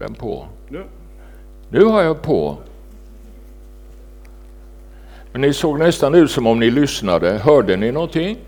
[0.00, 0.46] den på?
[0.68, 0.84] Nu.
[1.68, 2.56] Nu har jag på.
[5.32, 7.30] Men ni såg nästan ut som om ni lyssnade.
[7.30, 8.38] Hörde ni någonting?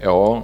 [0.00, 0.42] Ja.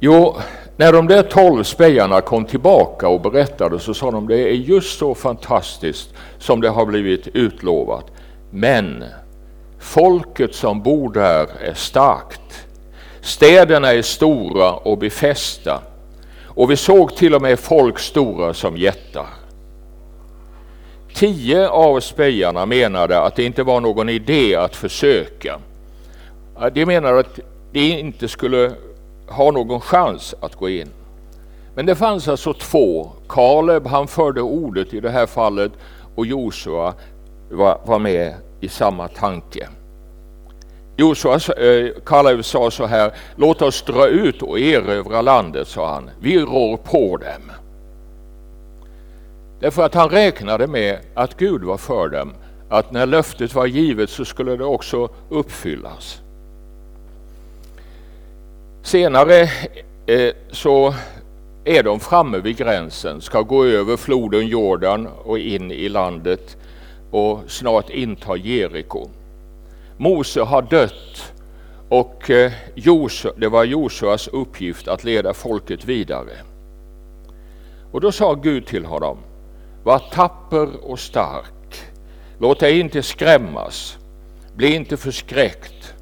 [0.00, 0.36] Jo,
[0.76, 4.98] när de där tolv spejarna kom tillbaka och berättade så sa de det är just
[4.98, 8.04] så fantastiskt som det har blivit utlovat.
[8.50, 9.04] Men
[9.78, 12.66] folket som bor där är starkt.
[13.20, 15.82] Städerna är stora och befästa
[16.60, 19.26] och vi såg till och med folk stora som jättar.
[21.14, 25.58] Tio av spejarna menade att det inte var någon idé att försöka.
[26.72, 27.40] De menade att
[27.72, 28.72] de inte skulle
[29.28, 30.88] ha någon chans att gå in.
[31.74, 33.10] Men det fanns alltså två.
[33.28, 35.72] Kaleb han förde ordet i det här fallet
[36.14, 36.94] och Josua
[37.50, 39.68] var, var med i samma tanke.
[41.00, 46.10] Josua, eh, Kaleb sa så här, låt oss dra ut och erövra landet, sa han.
[46.20, 47.52] Vi rår på dem.
[49.60, 52.32] Därför att han räknade med att Gud var för dem,
[52.68, 56.20] att när löftet var givet så skulle det också uppfyllas.
[58.82, 59.42] Senare
[60.06, 60.94] eh, så
[61.64, 66.56] är de framme vid gränsen, ska gå över floden Jordan och in i landet
[67.10, 69.08] och snart inta Jeriko.
[70.00, 71.32] Mose har dött
[71.88, 72.52] och eh,
[73.36, 76.32] det var Josuas uppgift att leda folket vidare.
[77.92, 79.18] Och då sa Gud till honom,
[79.84, 81.82] var tapper och stark,
[82.38, 83.98] låt dig inte skrämmas,
[84.54, 85.94] bli inte förskräckt.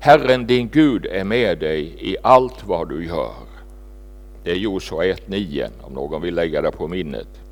[0.00, 3.34] Herren din Gud är med dig i allt vad du gör.
[4.44, 7.43] Det är Josua 1.9 om någon vill lägga det på minnet.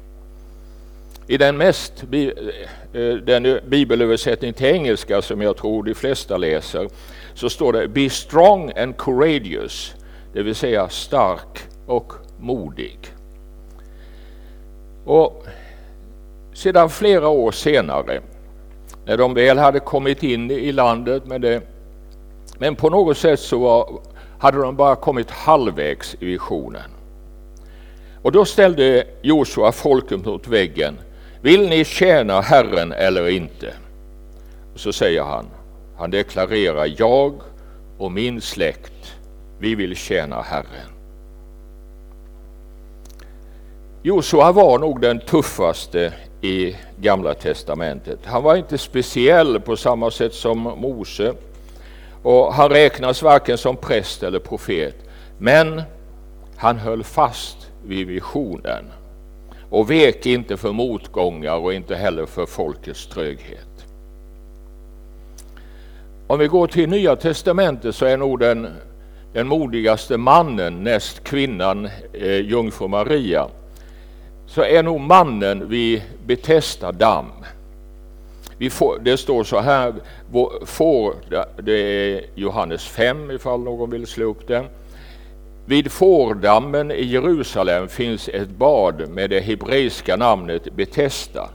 [1.32, 2.04] I den mest
[2.92, 6.88] eh, den bibelöversättning till engelska som jag tror de flesta läser
[7.34, 9.94] så står det Be strong and courageous,
[10.32, 12.98] det vill säga stark och modig.
[15.04, 15.46] Och
[16.54, 18.20] sedan flera år senare,
[19.04, 21.62] när de väl hade kommit in i landet, men, det,
[22.58, 24.00] men på något sätt så var,
[24.38, 26.90] hade de bara kommit halvvägs i visionen.
[28.22, 30.98] Och då ställde Josua folket mot väggen.
[31.42, 33.74] Vill ni tjäna Herren eller inte?
[34.74, 35.46] Så säger han,
[35.96, 37.34] han deklarerar jag
[37.98, 39.14] och min släkt,
[39.58, 40.92] vi vill tjäna Herren.
[44.02, 48.18] Josua var nog den tuffaste i Gamla testamentet.
[48.24, 51.34] Han var inte speciell på samma sätt som Mose
[52.22, 54.96] och han räknas varken som präst eller profet.
[55.38, 55.82] Men
[56.56, 58.84] han höll fast vid visionen
[59.72, 63.86] och vek inte för motgångar och inte heller för folkets tröghet.
[66.26, 68.68] Om vi går till Nya Testamentet så är nog den,
[69.32, 73.48] den modigaste mannen näst kvinnan eh, jungfru Maria
[74.46, 77.32] så är nog mannen vid Betesda damm.
[78.58, 79.94] Vi får, det står så här,
[80.64, 81.14] får,
[81.62, 84.64] det är Johannes 5 ifall någon vill slå upp den.
[85.66, 91.48] Vid Fårdammen i Jerusalem finns ett bad med det hebreiska namnet Betesda.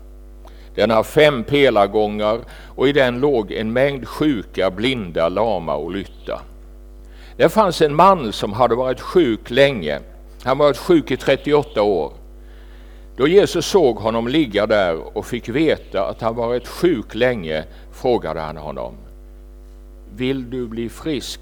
[0.75, 2.39] Den har fem pelargångar
[2.75, 6.41] och i den låg en mängd sjuka, blinda, lama och lytta.
[7.37, 9.99] Det fanns en man som hade varit sjuk länge.
[10.43, 12.13] Han varit sjuk i 38 år.
[13.17, 18.39] Då Jesus såg honom ligga där och fick veta att han varit sjuk länge frågade
[18.39, 18.95] han honom.
[20.15, 21.39] Vill du bli frisk?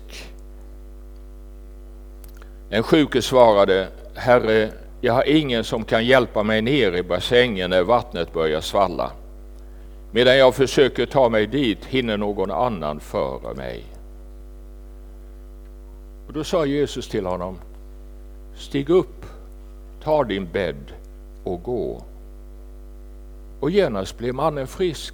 [2.75, 4.69] Den sjuke svarade, Herre,
[5.01, 9.11] jag har ingen som kan hjälpa mig ner i bassängen när vattnet börjar svalla.
[10.11, 13.83] Medan jag försöker ta mig dit hinner någon annan före mig.
[16.27, 17.59] Och då sa Jesus till honom,
[18.55, 19.25] stig upp,
[20.03, 20.91] ta din bädd
[21.43, 22.03] och gå.
[23.59, 25.13] Och genast blev mannen frisk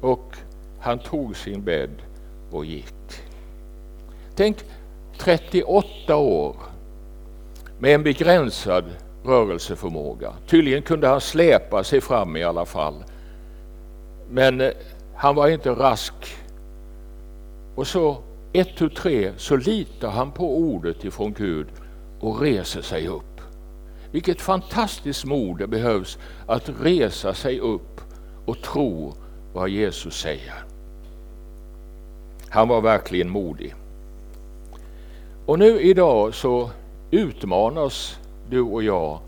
[0.00, 0.36] och
[0.80, 2.02] han tog sin bädd
[2.50, 3.22] och gick.
[4.36, 4.56] Tänk
[5.18, 6.56] 38 år
[7.78, 8.84] med en begränsad
[9.24, 10.32] rörelseförmåga.
[10.46, 13.04] Tydligen kunde han släpa sig fram i alla fall.
[14.30, 14.70] Men eh,
[15.14, 16.14] han var inte rask.
[17.74, 18.16] Och så
[18.52, 21.66] ett, tu, tre så litar han på ordet ifrån Gud
[22.20, 23.40] och reser sig upp.
[24.10, 28.00] Vilket fantastiskt mod det behövs att resa sig upp
[28.46, 29.14] och tro
[29.52, 30.54] vad Jesus säger.
[32.48, 33.74] Han var verkligen modig.
[35.48, 36.70] Och nu idag så
[37.10, 38.18] utmanas
[38.50, 39.18] du och jag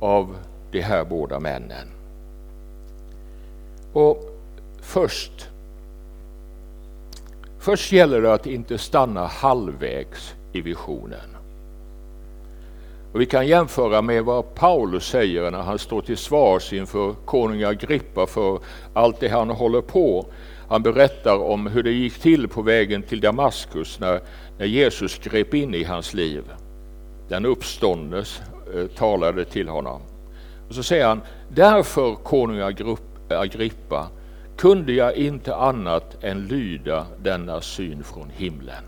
[0.00, 0.36] av
[0.70, 1.88] de här båda männen.
[3.92, 4.40] Och
[4.80, 5.48] först,
[7.58, 11.36] först gäller det att inte stanna halvvägs i visionen.
[13.12, 17.62] Och vi kan jämföra med vad Paulus säger när han står till svars inför konung
[17.62, 18.58] Agrippa för
[18.94, 20.26] allt det han håller på.
[20.70, 24.20] Han berättar om hur det gick till på vägen till Damaskus när,
[24.58, 26.42] när Jesus grep in i hans liv.
[27.28, 28.40] Den uppståndes
[28.74, 30.00] eh, talade till honom.
[30.68, 32.60] Och så säger han, därför konung
[33.28, 34.08] Agrippa
[34.56, 38.84] kunde jag inte annat än lyda denna syn från himlen.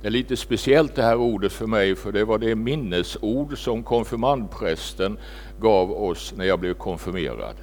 [0.00, 3.82] Det är lite speciellt det här ordet för mig, för det var det minnesord som
[3.82, 5.18] konfirmandprästen
[5.60, 7.56] gav oss när jag blev konfirmerad.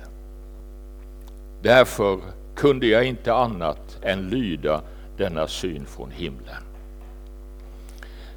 [1.61, 2.19] Därför
[2.59, 4.81] kunde jag inte annat än lyda
[5.17, 6.63] denna syn från himlen.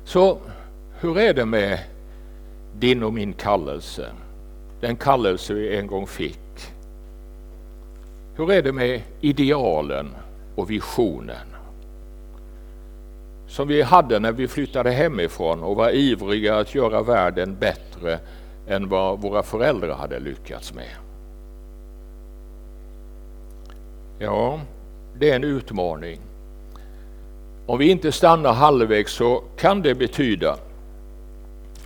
[0.05, 0.39] Så
[1.01, 1.79] hur är det med
[2.79, 4.07] din och min kallelse?
[4.81, 6.39] Den kallelse vi en gång fick.
[8.37, 10.15] Hur är det med idealen
[10.55, 11.47] och visionen?
[13.47, 18.19] Som vi hade när vi flyttade hemifrån och var ivriga att göra världen bättre
[18.69, 21.02] än vad våra föräldrar hade lyckats med.
[24.23, 24.61] Ja,
[25.19, 26.21] det är en utmaning.
[27.67, 30.57] Om vi inte stannar halvvägs så kan det betyda,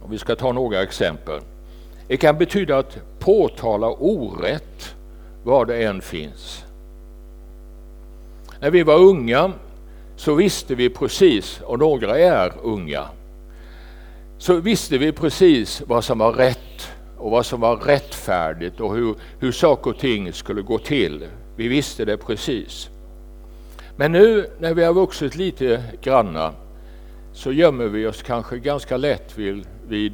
[0.00, 1.40] och vi ska ta några exempel,
[2.08, 4.94] det kan betyda att påtala orätt
[5.44, 6.64] var det än finns.
[8.60, 9.52] När vi var unga
[10.16, 13.04] så visste vi precis, och några är unga,
[14.38, 19.14] så visste vi precis vad som var rätt och vad som var rättfärdigt och hur,
[19.38, 21.26] hur saker och ting skulle gå till.
[21.56, 22.90] Vi visste det precis.
[23.96, 26.52] Men nu när vi har vuxit lite granna
[27.32, 30.12] så gömmer vi oss kanske ganska lätt vid, vid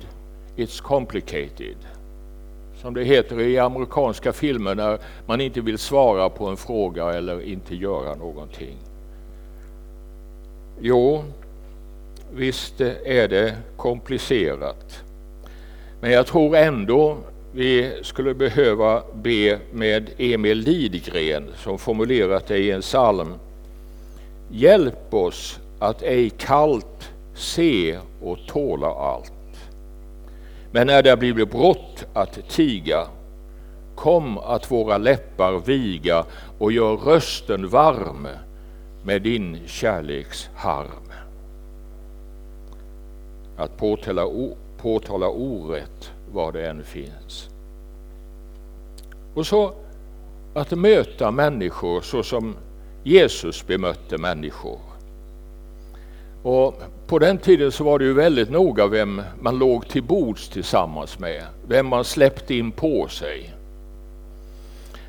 [0.56, 1.76] It's complicated.
[2.80, 7.40] Som det heter i amerikanska filmer när man inte vill svara på en fråga eller
[7.40, 8.76] inte göra någonting.
[10.80, 11.24] Jo,
[12.34, 15.02] visst är det komplicerat.
[16.00, 17.16] Men jag tror ändå
[17.54, 23.34] vi skulle behöva be med Emil Lidgren som formulerat det i en psalm.
[24.50, 29.32] Hjälp oss att ej kallt se och tåla allt.
[30.70, 33.06] Men när det blir brott att tiga,
[33.94, 36.24] kom att våra läppar viga
[36.58, 38.28] och gör rösten varm
[39.04, 41.12] med din kärleks harm.
[43.56, 44.26] Att påtala,
[44.82, 47.48] påtala orätt var det än finns.
[49.34, 49.74] Och så
[50.54, 52.56] att möta människor så som
[53.04, 54.78] Jesus bemötte människor.
[56.42, 60.48] Och på den tiden så var det ju väldigt noga vem man låg till bords
[60.48, 63.54] tillsammans med, vem man släppte in på sig.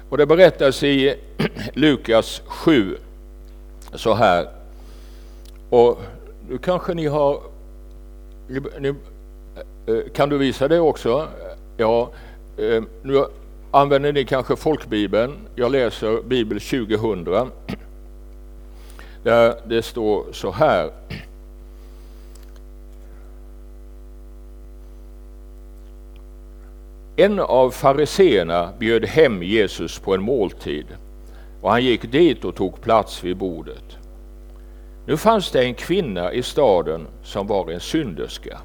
[0.10, 1.16] Och det berättas i
[1.74, 2.98] Lukas 7
[3.94, 4.48] så här.
[5.70, 6.02] Och
[6.50, 7.42] nu kanske ni har...
[8.80, 8.94] Ni,
[9.88, 11.28] Eh, kan du visa det också?
[11.78, 12.12] Ja,
[12.58, 13.26] eh, nu
[13.72, 15.34] använder ni kanske folkbibeln.
[15.56, 17.52] Jag läser Bibel 2000.
[19.24, 20.92] Där det står så här.
[27.16, 30.86] En av fariseerna bjöd hem Jesus på en måltid
[31.62, 33.98] och han gick dit och tog plats vid bordet.
[35.06, 38.58] Nu fanns det en kvinna i staden som var en synderska.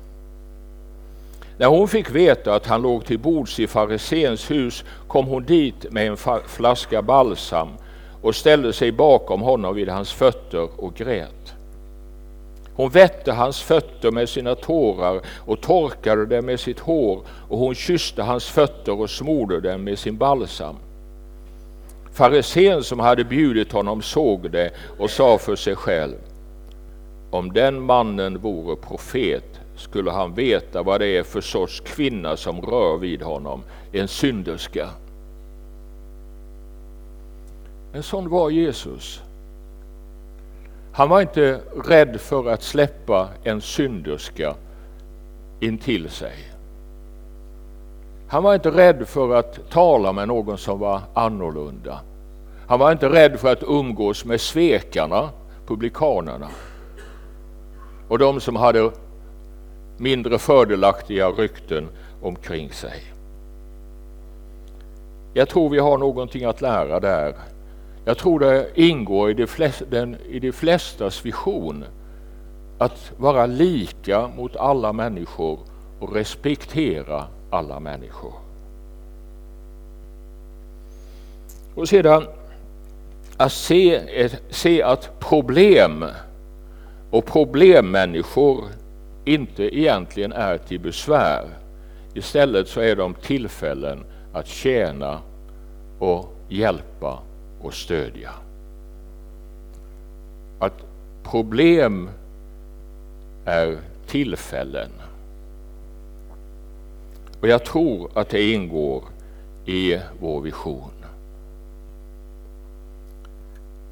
[1.58, 5.93] När hon fick veta att han låg till bords i farisens hus kom hon dit
[5.93, 7.69] med en flaska balsam
[8.22, 11.55] och ställde sig bakom honom vid hans fötter och grät.
[12.74, 17.74] Hon vette hans fötter med sina tårar och torkade dem med sitt hår och hon
[17.74, 20.77] kysste hans fötter och smorde dem med sin balsam.
[22.12, 26.17] Farisén som hade bjudit honom såg det och sa för sig själv
[27.31, 32.61] om den mannen vore profet skulle han veta vad det är för sorts kvinna som
[32.61, 34.89] rör vid honom, en synderska.
[37.93, 39.23] En sån var Jesus.
[40.93, 44.55] Han var inte rädd för att släppa en synderska
[45.61, 46.35] intill sig.
[48.29, 52.01] Han var inte rädd för att tala med någon som var annorlunda.
[52.67, 55.31] Han var inte rädd för att umgås med svekarna,
[55.67, 56.49] publikanerna
[58.08, 58.91] och de som hade
[59.98, 61.88] mindre fördelaktiga rykten
[62.22, 63.02] omkring sig.
[65.34, 67.34] Jag tror vi har någonting att lära där.
[68.05, 71.84] Jag tror det ingår i de, flest, den, i de flestas vision
[72.78, 75.58] att vara lika mot alla människor
[76.00, 78.32] och respektera alla människor.
[81.74, 82.24] Och sedan
[83.36, 86.05] att se, se att problem
[87.10, 88.64] och problemmänniskor
[89.29, 91.49] inte egentligen är till besvär.
[92.15, 95.20] Istället så är de tillfällen att tjäna
[95.99, 97.19] och hjälpa
[97.61, 98.31] och stödja.
[100.58, 100.85] Att
[101.23, 102.11] problem
[103.44, 104.91] är tillfällen.
[107.41, 109.05] Och jag tror att det ingår
[109.67, 110.91] i vår vision.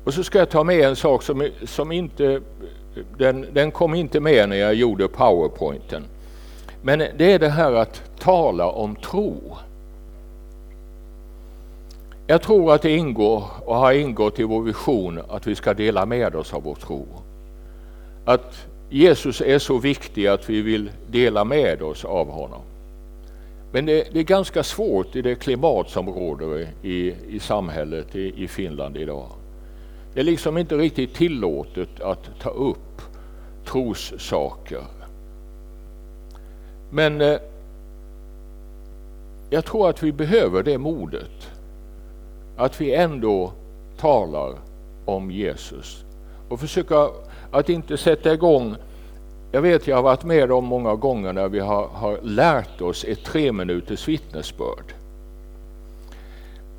[0.05, 2.41] Och så ska jag ta med en sak som, som inte,
[3.19, 6.03] den, den kom inte med när jag gjorde powerpointen.
[6.83, 9.57] Men det är det här att tala om tro.
[12.27, 16.07] Jag tror att det ingår och har ingått i vår vision att vi ska dela
[16.07, 17.07] med oss av vår tro.
[18.25, 22.61] Att Jesus är så viktig att vi vill dela med oss av honom.
[23.73, 28.45] Men det, det är ganska svårt i det klimat som råder i, i samhället i,
[28.45, 29.27] i Finland idag.
[30.17, 33.03] Det är liksom inte riktigt tillåtet att ta upp
[33.65, 34.85] trossaker.
[36.91, 37.39] Men eh,
[39.51, 41.51] jag tror att vi behöver det modet.
[42.57, 43.53] Att vi ändå
[43.99, 44.55] talar
[45.05, 46.05] om Jesus
[46.49, 47.09] och försöka
[47.51, 48.77] att inte sätta igång
[49.53, 53.05] jag vet jag har varit med om många gånger när vi har, har lärt oss
[53.05, 54.95] ett tre minuters vittnesbörd.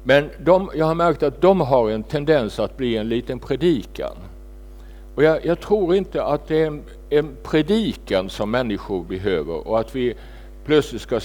[0.08, 4.16] Men de, jag har märkt att de har en tendens att bli en liten predikan.
[5.16, 9.80] Och jag, jag tror inte att det är en, en, predikan som människor behöver och
[9.80, 10.16] att vi
[10.66, 11.20] plötsligt ska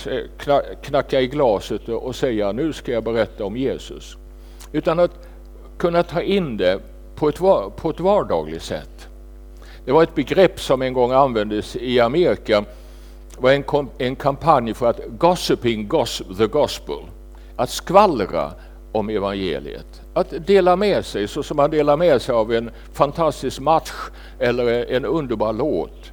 [0.82, 4.16] knacka i glaset och säga nu ska jag berätta om Jesus.
[4.72, 5.28] Utan att
[5.78, 6.80] kunna ta in det
[7.14, 7.38] på ett,
[7.76, 9.08] på ett vardagligt sätt.
[9.84, 12.64] Det var ett begrepp som en gång användes i Amerika.
[13.34, 17.02] Det var en, en kampanj för att gossiping gos the gospel.
[17.56, 18.52] Att skvallra
[18.92, 20.02] om evangeliet.
[20.14, 23.92] Att dela med sig så som man delar med sig av en fantastisk match
[24.38, 26.12] eller en underbar låt.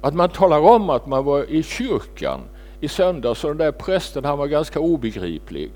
[0.00, 2.40] Att man talar om att man var i kyrkan
[2.80, 5.72] i söndags och den där prästen han var ganska obegriplig.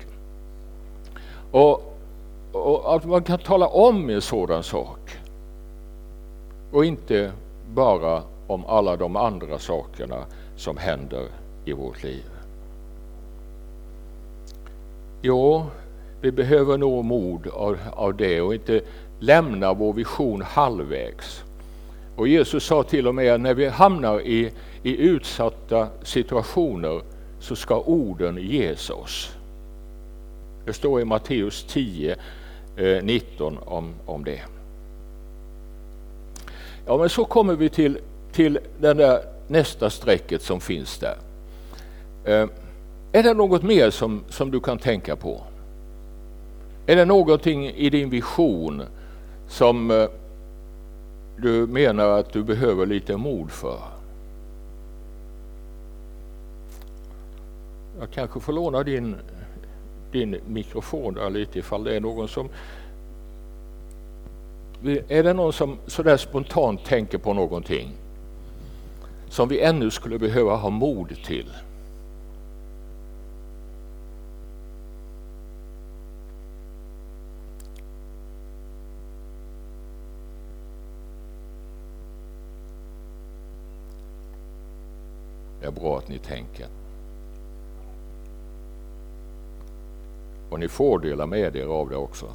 [1.51, 1.97] Och,
[2.51, 5.17] och att man kan tala om en sådan sak.
[6.71, 7.31] Och inte
[7.73, 10.25] bara om alla de andra sakerna
[10.55, 11.25] som händer
[11.65, 12.36] i vårt liv.
[15.21, 15.65] Jo,
[16.21, 18.81] vi behöver nog mod av, av det och inte
[19.19, 21.43] lämna vår vision halvvägs.
[22.15, 24.51] Och Jesus sa till och med att när vi hamnar i,
[24.83, 27.01] i utsatta situationer
[27.39, 29.35] så ska orden ges oss.
[30.65, 32.15] Det står i Matteus 10,
[32.77, 34.41] eh, 19 om, om det.
[36.85, 37.97] Ja, men så kommer vi till,
[38.31, 41.17] till den där nästa strecket som finns där.
[42.25, 42.47] Eh,
[43.11, 45.41] är det något mer som, som du kan tänka på?
[46.85, 48.83] Är det någonting i din vision
[49.47, 50.07] som eh,
[51.37, 53.79] du menar att du behöver lite mod för?
[57.99, 59.15] Jag kanske får låna din,
[60.11, 62.49] din mikrofon där lite ifall det är någon som
[65.07, 67.91] är det någon som sådär spontant tänker på någonting
[69.29, 71.49] som vi ännu skulle behöva ha mod till?
[85.79, 86.67] Bra att ni tänker.
[90.49, 92.25] Och ni får dela med er av det också.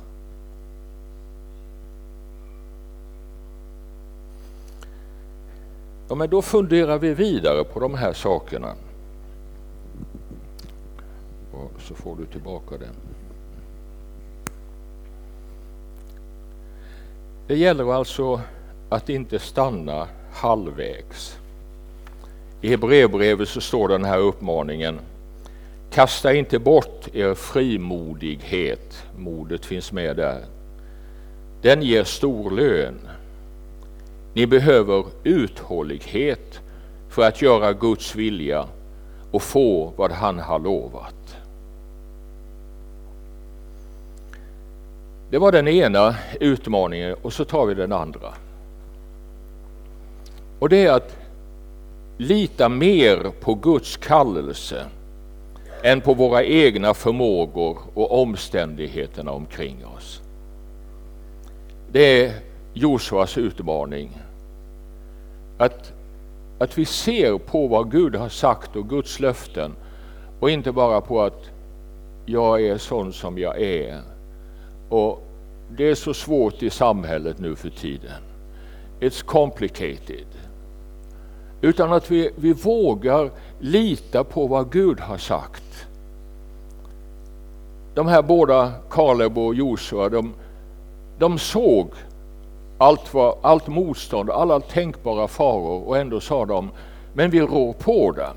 [6.09, 8.75] Ja, men då funderar vi vidare på de här sakerna.
[11.53, 12.95] Och så får du tillbaka den.
[17.47, 18.41] Det gäller alltså
[18.89, 21.39] att inte stanna halvvägs.
[22.63, 25.01] I Hebreerbrevet så står den här uppmaningen
[25.91, 30.45] Kasta inte bort er frimodighet, modet finns med där.
[31.63, 33.09] Den ger stor lön.
[34.35, 36.61] Ni behöver uthållighet
[37.09, 38.67] för att göra Guds vilja
[39.31, 41.37] och få vad han har lovat.
[45.31, 48.35] Det var den ena utmaningen och så tar vi den andra.
[50.59, 51.22] Och det är att
[52.17, 54.87] lita mer på Guds kallelse
[55.83, 60.23] än på våra egna förmågor och omständigheterna omkring oss.
[61.93, 62.33] Det är
[62.75, 64.19] Josuas utmaning.
[65.59, 65.93] Att,
[66.59, 69.73] att vi ser på vad Gud har sagt och Guds löften
[70.41, 71.51] och inte bara på att
[72.27, 74.01] jag är sån som jag är.
[74.89, 75.23] Och
[75.77, 78.23] Det är så svårt i samhället nu för tiden.
[79.01, 80.27] It's complicated.
[81.63, 85.87] Utan att vi, vi vågar lita på vad Gud har sagt.
[87.95, 90.35] De här båda, Kaleb och Josua, de,
[91.19, 91.89] de såg
[92.79, 96.71] allt, var, allt motstånd, alla tänkbara faror och ändå sa de,
[97.15, 98.37] men vi rår på dem.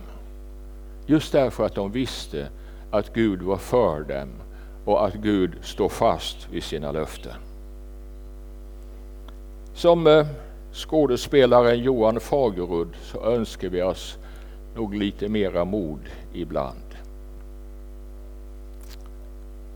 [1.05, 2.47] Just därför att de visste
[2.91, 4.29] att Gud var för dem
[4.85, 7.35] och att Gud står fast vid sina löften.
[9.73, 10.25] Som eh,
[10.75, 14.17] skådespelaren Johan Fagerud så önskar vi oss
[14.75, 15.99] nog lite mera mod
[16.33, 16.95] ibland.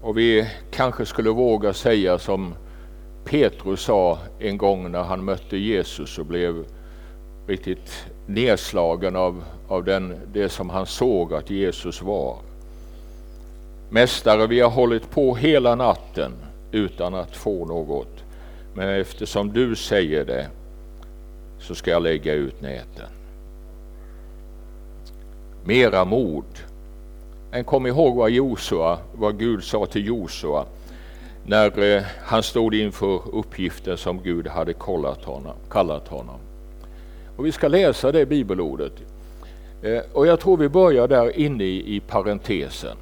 [0.02, 2.54] Och vi kanske skulle våga säga som
[3.26, 6.66] Petrus sa en gång när han mötte Jesus och blev
[7.48, 12.38] riktigt nedslagen av, av den, det som han såg att Jesus var.
[13.90, 16.32] Mästare, vi har hållit på hela natten
[16.72, 18.24] utan att få något.
[18.74, 20.48] Men eftersom du säger det
[21.60, 23.10] så ska jag lägga ut näten.
[25.64, 26.46] Mera mod.
[27.52, 30.66] Men kom ihåg vad Josua, vad Gud sa till Josua
[31.46, 34.74] när eh, han stod inför uppgiften som Gud hade
[35.26, 36.40] honom, kallat honom.
[37.38, 38.94] Och vi ska läsa det bibelordet.
[39.84, 42.98] Eh, och jag tror vi börjar där inne i parentesen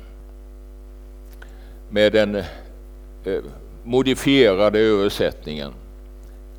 [1.89, 3.43] med den eh,
[3.83, 5.71] modifierade översättningen.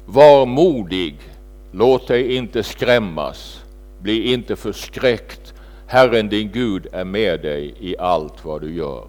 [0.06, 1.16] Var modig,
[1.72, 3.64] låt dig inte skrämmas,
[4.00, 5.54] bli inte förskräckt.
[5.86, 9.06] Herren din Gud är med dig i allt vad du gör.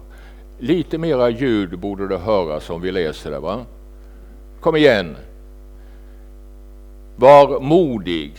[0.58, 3.38] Lite mera ljud borde det höras om vi läser det.
[3.38, 3.64] va?
[4.60, 5.16] Kom igen.
[7.16, 8.32] Var modig.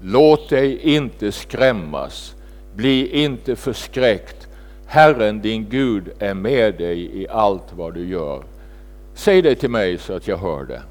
[0.00, 2.34] Låt dig inte skrämmas.
[2.74, 4.48] Bli inte förskräckt.
[4.86, 8.42] Herren din Gud är med dig i allt vad du gör.
[9.14, 10.82] Säg det till mig så att jag hör det.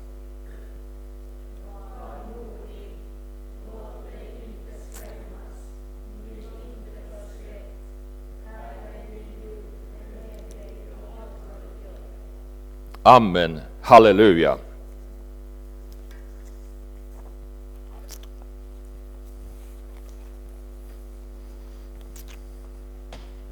[13.05, 13.61] Amen.
[13.81, 14.57] Halleluja.